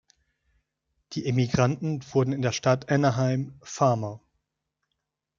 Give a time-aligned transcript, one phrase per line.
[1.13, 4.19] Die Emigranten wurden in der Stadt Anaheim Farmer.